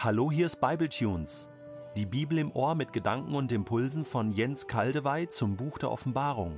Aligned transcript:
Hallo, 0.00 0.30
hier 0.30 0.46
ist 0.46 0.60
Bibletunes. 0.60 1.48
Die 1.96 2.06
Bibel 2.06 2.38
im 2.38 2.52
Ohr 2.52 2.76
mit 2.76 2.92
Gedanken 2.92 3.34
und 3.34 3.50
Impulsen 3.50 4.04
von 4.04 4.30
Jens 4.30 4.68
Kaldewey 4.68 5.28
zum 5.28 5.56
Buch 5.56 5.76
der 5.76 5.90
Offenbarung. 5.90 6.56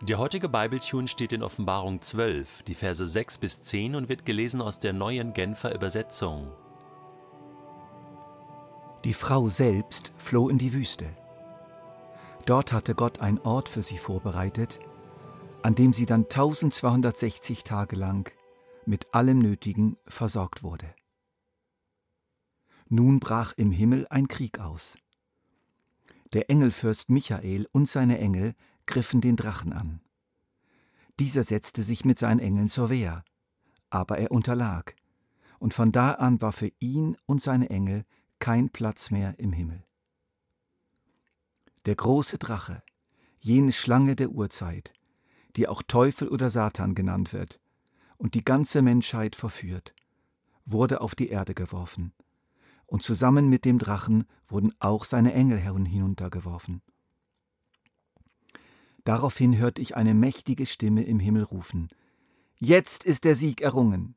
Der 0.00 0.18
heutige 0.18 0.48
Bibletune 0.48 1.08
steht 1.08 1.32
in 1.32 1.42
Offenbarung 1.42 2.00
12, 2.00 2.62
die 2.62 2.76
Verse 2.76 3.04
6 3.04 3.38
bis 3.38 3.60
10 3.62 3.96
und 3.96 4.08
wird 4.08 4.24
gelesen 4.24 4.62
aus 4.62 4.78
der 4.78 4.92
neuen 4.92 5.32
Genfer 5.32 5.74
Übersetzung. 5.74 6.52
Die 9.02 9.14
Frau 9.14 9.48
selbst 9.48 10.12
floh 10.16 10.48
in 10.48 10.58
die 10.58 10.74
Wüste. 10.74 11.06
Dort 12.46 12.72
hatte 12.72 12.94
Gott 12.94 13.20
einen 13.20 13.40
Ort 13.40 13.68
für 13.68 13.82
sie 13.82 13.98
vorbereitet, 13.98 14.78
an 15.62 15.74
dem 15.74 15.92
sie 15.92 16.06
dann 16.06 16.22
1260 16.22 17.64
Tage 17.64 17.96
lang 17.96 18.30
mit 18.86 19.14
allem 19.14 19.38
Nötigen 19.38 19.96
versorgt 20.06 20.62
wurde. 20.62 20.94
Nun 22.88 23.20
brach 23.20 23.54
im 23.56 23.70
Himmel 23.70 24.06
ein 24.10 24.28
Krieg 24.28 24.58
aus. 24.58 24.98
Der 26.32 26.50
Engelfürst 26.50 27.10
Michael 27.10 27.68
und 27.72 27.88
seine 27.88 28.18
Engel 28.18 28.54
griffen 28.86 29.20
den 29.20 29.36
Drachen 29.36 29.72
an. 29.72 30.00
Dieser 31.18 31.44
setzte 31.44 31.82
sich 31.82 32.04
mit 32.04 32.18
seinen 32.18 32.40
Engeln 32.40 32.68
zur 32.68 32.90
Wehr, 32.90 33.24
aber 33.90 34.18
er 34.18 34.30
unterlag, 34.30 34.94
und 35.58 35.74
von 35.74 35.92
da 35.92 36.12
an 36.12 36.40
war 36.40 36.52
für 36.52 36.72
ihn 36.78 37.16
und 37.26 37.40
seine 37.40 37.70
Engel 37.70 38.04
kein 38.38 38.70
Platz 38.70 39.10
mehr 39.10 39.38
im 39.38 39.52
Himmel. 39.52 39.84
Der 41.86 41.94
große 41.94 42.38
Drache, 42.38 42.82
jene 43.38 43.72
Schlange 43.72 44.16
der 44.16 44.30
Urzeit, 44.30 44.92
die 45.56 45.68
auch 45.68 45.82
Teufel 45.82 46.28
oder 46.28 46.50
Satan 46.50 46.94
genannt 46.94 47.32
wird, 47.32 47.60
und 48.22 48.34
die 48.34 48.44
ganze 48.44 48.82
Menschheit 48.82 49.34
verführt, 49.34 49.96
wurde 50.64 51.00
auf 51.00 51.16
die 51.16 51.28
Erde 51.28 51.54
geworfen, 51.54 52.12
und 52.86 53.02
zusammen 53.02 53.48
mit 53.48 53.64
dem 53.64 53.80
Drachen 53.80 54.26
wurden 54.46 54.72
auch 54.78 55.04
seine 55.04 55.32
Engel 55.32 55.58
hinuntergeworfen. 55.58 56.82
Daraufhin 59.02 59.58
hörte 59.58 59.82
ich 59.82 59.96
eine 59.96 60.14
mächtige 60.14 60.66
Stimme 60.66 61.02
im 61.02 61.18
Himmel 61.18 61.42
rufen 61.42 61.88
Jetzt 62.58 63.02
ist 63.02 63.24
der 63.24 63.34
Sieg 63.34 63.60
errungen. 63.60 64.14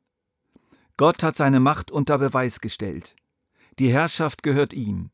Gott 0.96 1.24
hat 1.24 1.34
seine 1.34 1.58
Macht 1.58 1.90
unter 1.90 2.18
Beweis 2.18 2.60
gestellt. 2.60 3.16
Die 3.80 3.92
Herrschaft 3.92 4.44
gehört 4.44 4.72
ihm. 4.72 5.10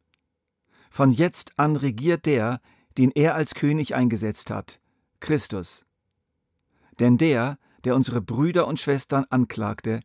Von 0.91 1.13
jetzt 1.13 1.59
an 1.59 1.77
regiert 1.77 2.27
der, 2.27 2.61
den 2.99 3.11
er 3.11 3.37
als 3.37 3.55
König 3.55 3.95
eingesetzt 3.95 4.51
hat, 4.51 4.81
Christus. 5.21 5.87
Denn 7.01 7.17
der, 7.17 7.59
der 7.85 7.97
unsere 7.97 8.21
Brüder 8.21 8.67
und 8.67 8.81
Schwestern 8.81 9.25
anklagte, 9.31 10.01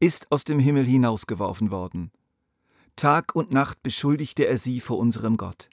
ist 0.00 0.30
aus 0.30 0.44
dem 0.44 0.58
Himmel 0.58 0.84
hinausgeworfen 0.84 1.70
worden. 1.70 2.12
Tag 2.96 3.34
und 3.34 3.52
Nacht 3.52 3.82
beschuldigte 3.82 4.46
er 4.46 4.58
sie 4.58 4.80
vor 4.80 4.98
unserem 4.98 5.36
Gott. 5.36 5.68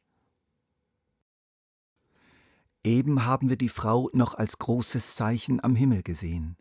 Eben 2.84 3.26
haben 3.26 3.50
wir 3.50 3.58
die 3.58 3.70
Frau 3.70 4.10
noch 4.14 4.36
als 4.36 4.60
großes 4.60 5.16
Zeichen 5.16 5.64
am 5.64 5.76
Himmel 5.76 6.04
gesehen. 6.04 6.56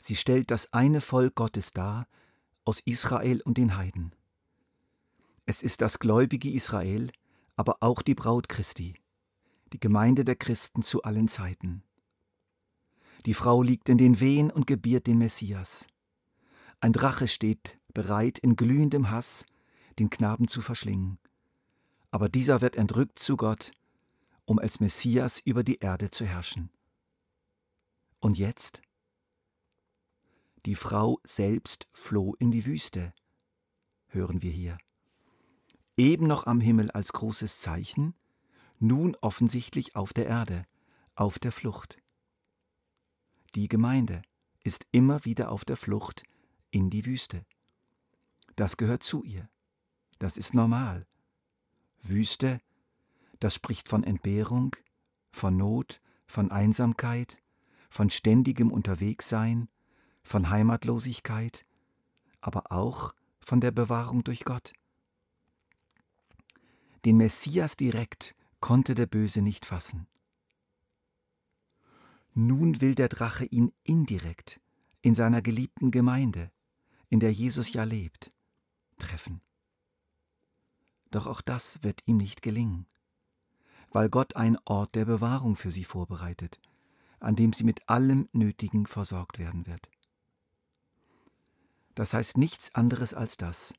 Sie 0.00 0.16
stellt 0.16 0.50
das 0.50 0.72
eine 0.72 1.00
Volk 1.00 1.36
Gottes 1.36 1.72
dar, 1.72 2.08
aus 2.64 2.80
Israel 2.84 3.40
und 3.42 3.56
den 3.56 3.76
Heiden. 3.76 4.14
Es 5.46 5.62
ist 5.62 5.80
das 5.80 6.00
gläubige 6.00 6.50
Israel, 6.50 7.12
aber 7.54 7.76
auch 7.80 8.02
die 8.02 8.16
Braut 8.16 8.48
Christi, 8.48 8.94
die 9.72 9.78
Gemeinde 9.78 10.24
der 10.24 10.36
Christen 10.36 10.82
zu 10.82 11.02
allen 11.02 11.28
Zeiten. 11.28 11.84
Die 13.26 13.34
Frau 13.34 13.62
liegt 13.62 13.88
in 13.88 13.98
den 13.98 14.18
Wehen 14.18 14.50
und 14.50 14.66
gebiert 14.66 15.06
den 15.06 15.18
Messias. 15.18 15.86
Ein 16.80 16.92
Drache 16.92 17.28
steht 17.28 17.78
bereit, 17.94 18.38
in 18.40 18.56
glühendem 18.56 19.10
Hass 19.10 19.46
den 19.98 20.10
Knaben 20.10 20.48
zu 20.48 20.60
verschlingen. 20.60 21.18
Aber 22.10 22.28
dieser 22.28 22.60
wird 22.60 22.76
entrückt 22.76 23.18
zu 23.18 23.36
Gott, 23.36 23.70
um 24.44 24.58
als 24.58 24.80
Messias 24.80 25.40
über 25.40 25.62
die 25.62 25.78
Erde 25.78 26.10
zu 26.10 26.26
herrschen. 26.26 26.70
Und 28.18 28.38
jetzt? 28.38 28.82
Die 30.66 30.74
Frau 30.74 31.20
selbst 31.24 31.88
floh 31.92 32.34
in 32.38 32.50
die 32.50 32.66
Wüste, 32.66 33.14
hören 34.08 34.42
wir 34.42 34.50
hier. 34.50 34.78
Eben 35.96 36.26
noch 36.26 36.46
am 36.46 36.60
Himmel 36.60 36.90
als 36.90 37.12
großes 37.12 37.60
Zeichen, 37.60 38.14
nun 38.78 39.16
offensichtlich 39.20 39.94
auf 39.94 40.12
der 40.12 40.26
Erde, 40.26 40.64
auf 41.14 41.38
der 41.38 41.52
Flucht. 41.52 42.01
Die 43.54 43.68
Gemeinde 43.68 44.22
ist 44.64 44.86
immer 44.92 45.24
wieder 45.24 45.50
auf 45.50 45.64
der 45.64 45.76
Flucht 45.76 46.22
in 46.70 46.88
die 46.88 47.04
Wüste. 47.04 47.44
Das 48.56 48.76
gehört 48.76 49.02
zu 49.02 49.24
ihr. 49.24 49.48
Das 50.18 50.36
ist 50.36 50.54
normal. 50.54 51.06
Wüste, 52.00 52.60
das 53.40 53.54
spricht 53.54 53.88
von 53.88 54.04
Entbehrung, 54.04 54.76
von 55.30 55.56
Not, 55.56 56.00
von 56.26 56.50
Einsamkeit, 56.50 57.42
von 57.90 58.08
ständigem 58.08 58.72
Unterwegssein, 58.72 59.68
von 60.22 60.48
Heimatlosigkeit, 60.48 61.66
aber 62.40 62.72
auch 62.72 63.14
von 63.40 63.60
der 63.60 63.70
Bewahrung 63.70 64.24
durch 64.24 64.44
Gott. 64.44 64.72
Den 67.04 67.16
Messias 67.16 67.76
direkt 67.76 68.34
konnte 68.60 68.94
der 68.94 69.06
Böse 69.06 69.42
nicht 69.42 69.66
fassen. 69.66 70.06
Nun 72.34 72.80
will 72.80 72.94
der 72.94 73.08
Drache 73.08 73.44
ihn 73.44 73.72
indirekt 73.82 74.60
in 75.02 75.14
seiner 75.14 75.42
geliebten 75.42 75.90
Gemeinde, 75.90 76.50
in 77.08 77.20
der 77.20 77.32
Jesus 77.32 77.72
ja 77.72 77.84
lebt, 77.84 78.32
treffen. 78.98 79.42
Doch 81.10 81.26
auch 81.26 81.42
das 81.42 81.82
wird 81.82 82.00
ihm 82.06 82.16
nicht 82.16 82.40
gelingen, 82.40 82.86
weil 83.90 84.08
Gott 84.08 84.36
einen 84.36 84.56
Ort 84.64 84.94
der 84.94 85.04
Bewahrung 85.04 85.56
für 85.56 85.70
sie 85.70 85.84
vorbereitet, 85.84 86.58
an 87.20 87.36
dem 87.36 87.52
sie 87.52 87.64
mit 87.64 87.88
allem 87.88 88.28
Nötigen 88.32 88.86
versorgt 88.86 89.38
werden 89.38 89.66
wird. 89.66 89.90
Das 91.94 92.14
heißt 92.14 92.38
nichts 92.38 92.74
anderes 92.74 93.12
als 93.12 93.36
das, 93.36 93.74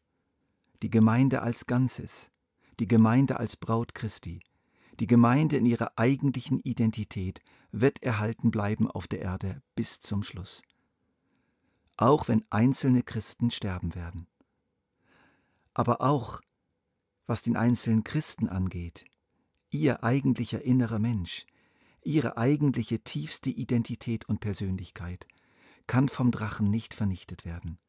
die 0.83 0.91
Gemeinde 0.91 1.41
als 1.41 1.65
Ganzes, 1.65 2.31
die 2.79 2.87
Gemeinde 2.87 3.39
als 3.39 3.57
Braut 3.57 3.95
Christi, 3.95 4.41
die 4.99 5.07
Gemeinde 5.07 5.57
in 5.57 5.65
ihrer 5.65 5.93
eigentlichen 5.97 6.59
Identität 6.59 7.41
wird 7.71 8.03
erhalten 8.03 8.51
bleiben 8.51 8.89
auf 8.89 9.07
der 9.07 9.21
Erde 9.21 9.61
bis 9.75 9.99
zum 9.99 10.23
Schluss. 10.23 10.61
Auch 11.97 12.27
wenn 12.27 12.45
einzelne 12.49 13.03
Christen 13.03 13.49
sterben 13.49 13.95
werden. 13.95 14.27
Aber 15.73 16.01
auch, 16.01 16.41
was 17.25 17.41
den 17.41 17.57
einzelnen 17.57 18.03
Christen 18.03 18.47
angeht, 18.47 19.05
ihr 19.69 20.03
eigentlicher 20.03 20.61
innerer 20.61 20.99
Mensch, 20.99 21.45
ihre 22.03 22.37
eigentliche 22.37 22.99
tiefste 22.99 23.49
Identität 23.49 24.25
und 24.29 24.39
Persönlichkeit, 24.39 25.27
kann 25.87 26.09
vom 26.09 26.31
Drachen 26.31 26.69
nicht 26.69 26.93
vernichtet 26.93 27.45
werden. 27.45 27.79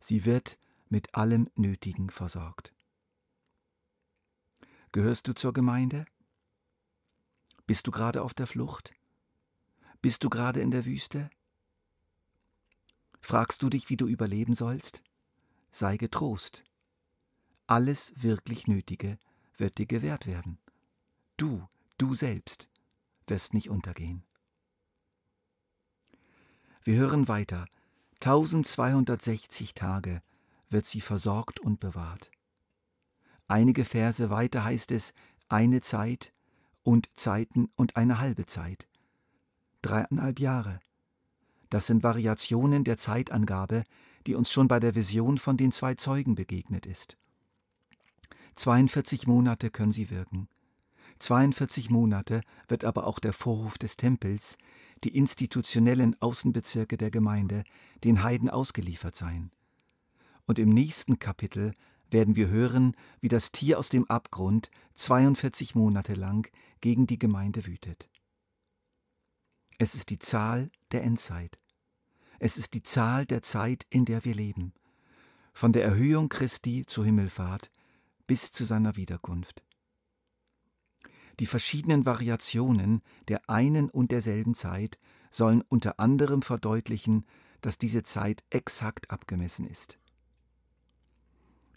Sie 0.00 0.24
wird 0.24 0.58
mit 0.88 1.14
allem 1.14 1.48
Nötigen 1.54 2.10
versorgt. 2.10 2.74
Gehörst 4.92 5.28
du 5.28 5.34
zur 5.34 5.52
Gemeinde? 5.52 6.06
Bist 7.70 7.86
du 7.86 7.92
gerade 7.92 8.22
auf 8.22 8.34
der 8.34 8.48
Flucht? 8.48 8.94
Bist 10.02 10.24
du 10.24 10.28
gerade 10.28 10.60
in 10.60 10.72
der 10.72 10.86
Wüste? 10.86 11.30
Fragst 13.20 13.62
du 13.62 13.70
dich, 13.70 13.88
wie 13.88 13.96
du 13.96 14.08
überleben 14.08 14.56
sollst? 14.56 15.04
Sei 15.70 15.96
getrost. 15.96 16.64
Alles 17.68 18.12
wirklich 18.16 18.66
Nötige 18.66 19.20
wird 19.56 19.78
dir 19.78 19.86
gewährt 19.86 20.26
werden. 20.26 20.58
Du, 21.36 21.64
du 21.96 22.16
selbst, 22.16 22.68
wirst 23.28 23.54
nicht 23.54 23.70
untergehen. 23.70 24.24
Wir 26.82 26.96
hören 26.96 27.28
weiter. 27.28 27.66
1260 28.14 29.74
Tage 29.74 30.24
wird 30.70 30.86
sie 30.86 31.00
versorgt 31.00 31.60
und 31.60 31.78
bewahrt. 31.78 32.32
Einige 33.46 33.84
Verse 33.84 34.28
weiter 34.28 34.64
heißt 34.64 34.90
es 34.90 35.14
eine 35.48 35.80
Zeit, 35.82 36.32
und 36.82 37.08
Zeiten 37.16 37.68
und 37.76 37.96
eine 37.96 38.18
halbe 38.18 38.46
Zeit. 38.46 38.88
Dreieinhalb 39.82 40.40
Jahre. 40.40 40.80
Das 41.70 41.86
sind 41.86 42.02
Variationen 42.02 42.84
der 42.84 42.98
Zeitangabe, 42.98 43.84
die 44.26 44.34
uns 44.34 44.50
schon 44.50 44.68
bei 44.68 44.80
der 44.80 44.94
Vision 44.94 45.38
von 45.38 45.56
den 45.56 45.72
zwei 45.72 45.94
Zeugen 45.94 46.34
begegnet 46.34 46.86
ist. 46.86 47.16
42 48.56 49.26
Monate 49.26 49.70
können 49.70 49.92
sie 49.92 50.10
wirken. 50.10 50.48
42 51.20 51.90
Monate 51.90 52.40
wird 52.68 52.84
aber 52.84 53.06
auch 53.06 53.18
der 53.18 53.32
Vorhof 53.32 53.78
des 53.78 53.96
Tempels, 53.96 54.56
die 55.04 55.16
institutionellen 55.16 56.16
Außenbezirke 56.20 56.96
der 56.96 57.10
Gemeinde, 57.10 57.64
den 58.04 58.22
Heiden 58.22 58.50
ausgeliefert 58.50 59.16
sein. 59.16 59.50
Und 60.46 60.58
im 60.58 60.70
nächsten 60.70 61.18
Kapitel 61.18 61.72
werden 62.12 62.36
wir 62.36 62.48
hören, 62.48 62.96
wie 63.20 63.28
das 63.28 63.52
Tier 63.52 63.78
aus 63.78 63.88
dem 63.88 64.08
Abgrund 64.10 64.70
42 64.94 65.74
Monate 65.74 66.14
lang 66.14 66.50
gegen 66.80 67.06
die 67.06 67.18
Gemeinde 67.18 67.66
wütet. 67.66 68.08
Es 69.78 69.94
ist 69.94 70.10
die 70.10 70.18
Zahl 70.18 70.70
der 70.92 71.04
Endzeit. 71.04 71.58
Es 72.38 72.56
ist 72.56 72.74
die 72.74 72.82
Zahl 72.82 73.26
der 73.26 73.42
Zeit, 73.42 73.86
in 73.90 74.04
der 74.04 74.24
wir 74.24 74.34
leben. 74.34 74.72
Von 75.52 75.72
der 75.72 75.84
Erhöhung 75.84 76.28
Christi 76.28 76.84
zur 76.86 77.04
Himmelfahrt 77.04 77.70
bis 78.26 78.50
zu 78.50 78.64
seiner 78.64 78.96
Wiederkunft. 78.96 79.62
Die 81.38 81.46
verschiedenen 81.46 82.06
Variationen 82.06 83.02
der 83.28 83.48
einen 83.48 83.88
und 83.88 84.10
derselben 84.10 84.54
Zeit 84.54 84.98
sollen 85.30 85.62
unter 85.62 86.00
anderem 86.00 86.42
verdeutlichen, 86.42 87.24
dass 87.60 87.78
diese 87.78 88.02
Zeit 88.02 88.42
exakt 88.50 89.10
abgemessen 89.10 89.66
ist. 89.66 89.99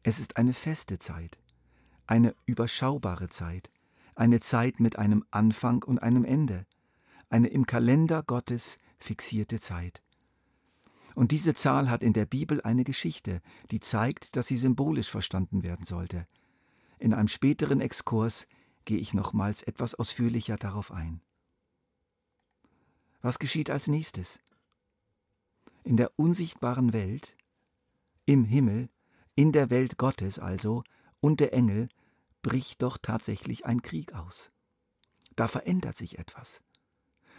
Es 0.03 0.19
ist 0.19 0.35
eine 0.35 0.53
feste 0.53 0.99
Zeit, 0.99 1.39
eine 2.07 2.35
überschaubare 2.45 3.29
Zeit, 3.29 3.71
eine 4.15 4.41
Zeit 4.41 4.81
mit 4.81 4.97
einem 4.97 5.25
Anfang 5.31 5.81
und 5.83 5.99
einem 5.99 6.25
Ende, 6.25 6.65
eine 7.29 7.47
im 7.47 7.65
Kalender 7.65 8.21
Gottes 8.21 8.77
fixierte 8.99 9.61
Zeit. 9.61 10.03
Und 11.15 11.31
diese 11.31 11.53
Zahl 11.53 11.89
hat 11.89 12.03
in 12.03 12.11
der 12.11 12.25
Bibel 12.25 12.61
eine 12.61 12.83
Geschichte, 12.83 13.41
die 13.71 13.79
zeigt, 13.79 14.35
dass 14.35 14.47
sie 14.47 14.57
symbolisch 14.57 15.09
verstanden 15.09 15.63
werden 15.63 15.85
sollte. 15.85 16.27
In 16.99 17.13
einem 17.13 17.29
späteren 17.29 17.79
Exkurs 17.79 18.45
gehe 18.85 18.97
ich 18.97 19.13
nochmals 19.13 19.63
etwas 19.63 19.95
ausführlicher 19.95 20.57
darauf 20.57 20.91
ein. 20.91 21.21
Was 23.21 23.39
geschieht 23.39 23.69
als 23.69 23.87
nächstes? 23.87 24.39
In 25.85 25.95
der 25.95 26.11
unsichtbaren 26.17 26.91
Welt, 26.91 27.37
im 28.25 28.43
Himmel, 28.43 28.89
in 29.35 29.51
der 29.51 29.69
Welt 29.69 29.97
Gottes 29.97 30.39
also 30.39 30.83
und 31.19 31.39
der 31.39 31.53
Engel 31.53 31.89
bricht 32.41 32.81
doch 32.81 32.97
tatsächlich 33.01 33.65
ein 33.65 33.81
Krieg 33.81 34.13
aus. 34.13 34.51
Da 35.35 35.47
verändert 35.47 35.97
sich 35.97 36.19
etwas. 36.19 36.61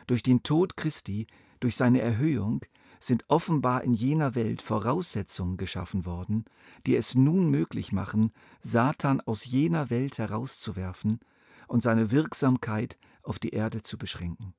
Durch 0.06 0.22
den 0.22 0.42
Tod 0.42 0.76
Christi, 0.76 1.26
durch 1.60 1.76
seine 1.76 2.00
Erhöhung, 2.00 2.64
sind 3.00 3.24
offenbar 3.28 3.84
in 3.84 3.92
jener 3.92 4.34
Welt 4.34 4.62
Voraussetzungen 4.62 5.56
geschaffen 5.56 6.06
worden, 6.06 6.44
die 6.86 6.96
es 6.96 7.14
nun 7.14 7.50
möglich 7.50 7.92
machen, 7.92 8.32
Satan 8.60 9.20
aus 9.20 9.44
jener 9.44 9.90
Welt 9.90 10.18
herauszuwerfen 10.18 11.20
und 11.68 11.82
seine 11.82 12.10
Wirksamkeit 12.10 12.98
auf 13.22 13.38
die 13.38 13.50
Erde 13.50 13.82
zu 13.82 13.98
beschränken. 13.98 14.54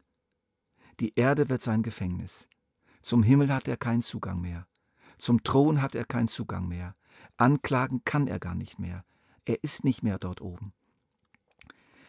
Die 1.00 1.14
Erde 1.16 1.50
wird 1.50 1.62
sein 1.62 1.84
Gefängnis. 1.84 2.48
Zum 3.02 3.24
Himmel 3.24 3.54
hat 3.54 3.68
er 3.68 3.78
keinen 3.78 4.02
Zugang 4.02 4.42
mehr. 4.42 4.68
Zum 5.18 5.44
Thron 5.44 5.82
hat 5.82 5.96
er 5.96 6.06
keinen 6.06 6.28
Zugang 6.28 6.68
mehr. 6.68 6.96
Anklagen 7.38 8.04
kann 8.06 8.28
er 8.28 8.40
gar 8.40 8.56
nicht 8.56 8.80
mehr. 8.80 9.04
Er 9.46 9.64
ist 9.64 9.84
nicht 9.84 10.04
mehr 10.04 10.18
dort 10.20 10.42
oben. 10.42 10.74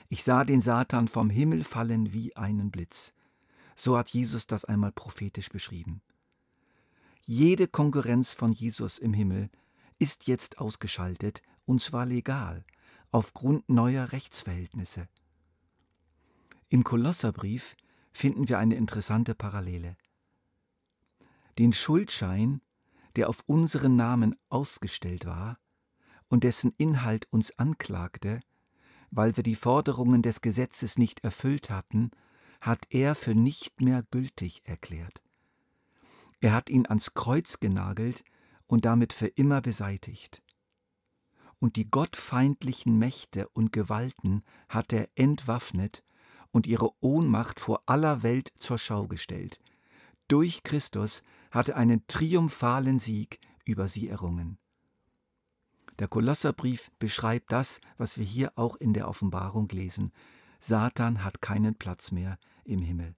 Ich 0.08 0.22
sah 0.22 0.44
den 0.44 0.60
Satan 0.60 1.08
vom 1.08 1.30
Himmel 1.30 1.64
fallen 1.64 2.12
wie 2.12 2.36
einen 2.36 2.70
Blitz. 2.70 3.12
So 3.74 3.98
hat 3.98 4.08
Jesus 4.08 4.46
das 4.46 4.64
einmal 4.64 4.92
prophetisch 4.92 5.48
beschrieben. 5.48 6.00
Jede 7.24 7.66
Konkurrenz 7.66 8.32
von 8.32 8.52
Jesus 8.52 8.98
im 8.98 9.12
Himmel 9.12 9.50
ist 9.98 10.28
jetzt 10.28 10.58
ausgeschaltet, 10.58 11.42
und 11.64 11.82
zwar 11.82 12.06
legal, 12.06 12.64
aufgrund 13.10 13.68
neuer 13.68 14.12
Rechtsverhältnisse. 14.12 15.08
Im 16.68 16.84
Kolosserbrief 16.84 17.76
finden 18.12 18.48
wir 18.48 18.58
eine 18.58 18.76
interessante 18.76 19.34
Parallele. 19.34 19.96
Den 21.58 21.72
Schuldschein, 21.72 22.60
der 23.16 23.28
auf 23.28 23.42
unseren 23.46 23.96
Namen 23.96 24.36
ausgestellt 24.48 25.26
war 25.26 25.58
und 26.28 26.44
dessen 26.44 26.72
Inhalt 26.76 27.26
uns 27.30 27.56
anklagte, 27.58 28.40
weil 29.10 29.36
wir 29.36 29.42
die 29.42 29.56
Forderungen 29.56 30.22
des 30.22 30.40
Gesetzes 30.40 30.98
nicht 30.98 31.24
erfüllt 31.24 31.70
hatten, 31.70 32.10
hat 32.60 32.86
er 32.90 33.14
für 33.14 33.34
nicht 33.34 33.80
mehr 33.80 34.02
gültig 34.10 34.62
erklärt. 34.64 35.22
Er 36.40 36.52
hat 36.52 36.68
ihn 36.68 36.86
ans 36.86 37.14
Kreuz 37.14 37.60
genagelt 37.60 38.24
und 38.66 38.84
damit 38.84 39.12
für 39.12 39.28
immer 39.28 39.60
beseitigt 39.60 40.42
und 41.58 41.76
die 41.76 41.90
gottfeindlichen 41.90 42.98
Mächte 42.98 43.48
und 43.48 43.72
Gewalten 43.72 44.42
hat 44.68 44.92
er 44.92 45.08
entwaffnet 45.14 46.02
und 46.50 46.66
ihre 46.66 46.90
Ohnmacht 47.00 47.60
vor 47.60 47.82
aller 47.86 48.22
Welt 48.22 48.52
zur 48.58 48.78
Schau 48.78 49.06
gestellt. 49.06 49.60
Durch 50.28 50.62
Christus 50.62 51.22
hat 51.56 51.70
er 51.70 51.76
einen 51.78 52.06
triumphalen 52.06 52.98
Sieg 52.98 53.40
über 53.64 53.88
sie 53.88 54.08
errungen. 54.08 54.58
Der 55.98 56.06
Kolosserbrief 56.06 56.90
beschreibt 56.98 57.50
das, 57.50 57.80
was 57.96 58.18
wir 58.18 58.26
hier 58.26 58.52
auch 58.56 58.76
in 58.76 58.92
der 58.92 59.08
Offenbarung 59.08 59.66
lesen. 59.70 60.10
Satan 60.60 61.24
hat 61.24 61.40
keinen 61.40 61.74
Platz 61.74 62.12
mehr 62.12 62.36
im 62.64 62.82
Himmel. 62.82 63.16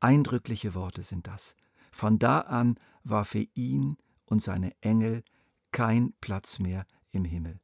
Eindrückliche 0.00 0.74
Worte 0.74 1.02
sind 1.02 1.26
das. 1.26 1.56
Von 1.90 2.18
da 2.18 2.40
an 2.40 2.78
war 3.04 3.26
für 3.26 3.46
ihn 3.52 3.98
und 4.24 4.42
seine 4.42 4.72
Engel 4.80 5.22
kein 5.70 6.14
Platz 6.22 6.60
mehr 6.60 6.86
im 7.10 7.26
Himmel. 7.26 7.60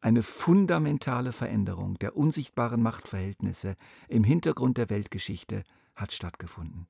Eine 0.00 0.22
fundamentale 0.22 1.32
Veränderung 1.32 1.98
der 1.98 2.16
unsichtbaren 2.16 2.82
Machtverhältnisse 2.82 3.76
im 4.08 4.24
Hintergrund 4.24 4.78
der 4.78 4.88
Weltgeschichte 4.88 5.62
hat 5.94 6.12
stattgefunden. 6.12 6.86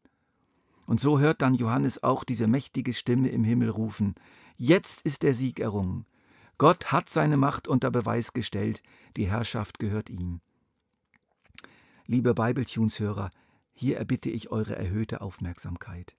Und 0.86 1.00
so 1.00 1.19
hört 1.19 1.42
dann 1.42 1.54
Johannes 1.54 2.02
auch 2.02 2.25
diese 2.25 2.46
mächtige 2.46 2.92
Stimme 2.92 3.28
im 3.28 3.44
Himmel 3.44 3.70
rufen, 3.70 4.14
Jetzt 4.56 5.02
ist 5.02 5.25
der 5.25 5.34
Sieg 5.34 5.58
errungen. 5.58 6.06
Gott 6.58 6.92
hat 6.92 7.10
seine 7.10 7.36
Macht 7.36 7.66
unter 7.66 7.90
Beweis 7.90 8.32
gestellt, 8.32 8.82
die 9.16 9.26
Herrschaft 9.26 9.81
gehört 9.81 10.08
ihm. 10.08 10.40
Liebe 12.06 12.34
Bibletunes-Hörer, 12.34 13.31
hier 13.72 13.96
erbitte 13.98 14.31
ich 14.31 14.50
eure 14.50 14.76
erhöhte 14.76 15.20
Aufmerksamkeit. 15.20 16.16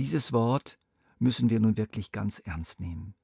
Dieses 0.00 0.32
Wort 0.32 0.78
müssen 1.20 1.48
wir 1.48 1.60
nun 1.60 1.76
wirklich 1.76 2.10
ganz 2.10 2.40
ernst 2.40 2.80
nehmen. 2.80 3.14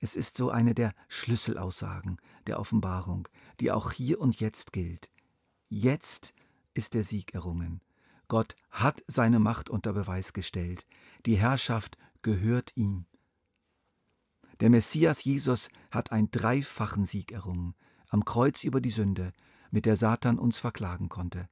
Es 0.00 0.16
ist 0.16 0.36
so 0.36 0.50
eine 0.50 0.74
der 0.74 0.92
Schlüsselaussagen 1.06 2.16
der 2.48 2.58
Offenbarung, 2.58 3.28
die 3.60 3.70
auch 3.70 3.92
hier 3.92 4.20
und 4.20 4.40
jetzt 4.40 4.72
gilt. 4.72 5.10
Jetzt 5.68 6.34
ist 6.74 6.94
der 6.94 7.04
Sieg 7.04 7.34
errungen. 7.34 7.80
Gott 8.32 8.56
hat 8.70 9.04
seine 9.06 9.40
Macht 9.40 9.68
unter 9.68 9.92
Beweis 9.92 10.32
gestellt. 10.32 10.86
Die 11.26 11.36
Herrschaft 11.36 11.98
gehört 12.22 12.72
ihm. 12.76 13.04
Der 14.60 14.70
Messias 14.70 15.22
Jesus 15.22 15.68
hat 15.90 16.12
einen 16.12 16.30
dreifachen 16.30 17.04
Sieg 17.04 17.30
errungen, 17.30 17.74
am 18.08 18.24
Kreuz 18.24 18.64
über 18.64 18.80
die 18.80 18.88
Sünde, 18.88 19.34
mit 19.70 19.84
der 19.84 19.98
Satan 19.98 20.38
uns 20.38 20.56
verklagen 20.56 21.10
konnte, 21.10 21.46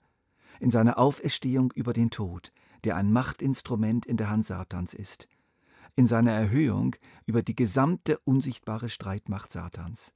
in 0.59 0.71
seiner 0.71 0.97
Auferstehung 0.97 1.71
über 1.75 1.93
den 1.93 2.09
Tod, 2.09 2.51
der 2.85 2.97
ein 2.97 3.13
Machtinstrument 3.13 4.07
in 4.07 4.17
der 4.17 4.31
Hand 4.31 4.47
Satans 4.47 4.95
ist, 4.95 5.29
in 5.97 6.07
seiner 6.07 6.33
Erhöhung 6.33 6.97
über 7.27 7.43
die 7.43 7.55
gesamte 7.55 8.19
unsichtbare 8.21 8.89
Streitmacht 8.89 9.53
Satans. 9.53 10.15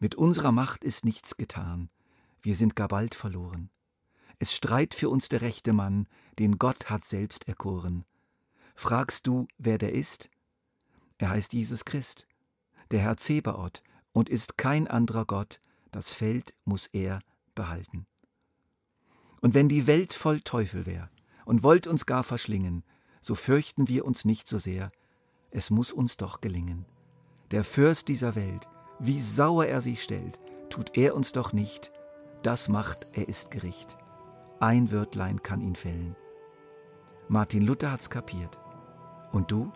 Mit 0.00 0.16
unserer 0.16 0.52
Macht 0.52 0.84
ist 0.84 1.06
nichts 1.06 1.38
getan, 1.38 1.88
wir 2.42 2.54
sind 2.54 2.76
gar 2.76 2.88
bald 2.88 3.14
verloren. 3.14 3.70
Es 4.38 4.54
streit 4.54 4.94
für 4.94 5.08
uns 5.08 5.28
der 5.28 5.42
rechte 5.42 5.72
Mann, 5.72 6.06
den 6.38 6.58
Gott 6.58 6.90
hat 6.90 7.04
selbst 7.04 7.48
erkoren. 7.48 8.04
Fragst 8.74 9.26
du, 9.26 9.48
wer 9.58 9.78
der 9.78 9.92
ist? 9.92 10.30
Er 11.18 11.30
heißt 11.30 11.52
Jesus 11.52 11.84
Christ, 11.84 12.28
der 12.92 13.00
Herr 13.00 13.16
Zebaoth, 13.16 13.82
und 14.12 14.28
ist 14.28 14.56
kein 14.56 14.86
anderer 14.86 15.24
Gott, 15.24 15.60
das 15.90 16.12
Feld 16.12 16.54
muss 16.64 16.86
er 16.92 17.20
behalten. 17.54 18.06
Und 19.40 19.54
wenn 19.54 19.68
die 19.68 19.86
Welt 19.86 20.14
voll 20.14 20.40
Teufel 20.40 20.86
wär 20.86 21.10
und 21.44 21.62
wollt 21.62 21.86
uns 21.86 22.06
gar 22.06 22.22
verschlingen, 22.22 22.84
so 23.20 23.34
fürchten 23.34 23.88
wir 23.88 24.04
uns 24.04 24.24
nicht 24.24 24.48
so 24.48 24.58
sehr, 24.58 24.92
es 25.50 25.70
muss 25.70 25.92
uns 25.92 26.16
doch 26.16 26.40
gelingen. 26.40 26.86
Der 27.50 27.64
Fürst 27.64 28.08
dieser 28.08 28.34
Welt, 28.34 28.68
wie 28.98 29.18
sauer 29.18 29.66
er 29.66 29.82
sich 29.82 30.02
stellt, 30.02 30.38
tut 30.70 30.96
er 30.96 31.14
uns 31.14 31.32
doch 31.32 31.52
nicht, 31.52 31.90
das 32.42 32.68
macht, 32.68 33.08
er 33.12 33.28
ist 33.28 33.50
Gericht. 33.50 33.96
Ein 34.60 34.90
Wörtlein 34.90 35.40
kann 35.42 35.60
ihn 35.60 35.76
fällen. 35.76 36.16
Martin 37.28 37.64
Luther 37.64 37.92
hat's 37.92 38.10
kapiert. 38.10 38.58
Und 39.30 39.52
du? 39.52 39.70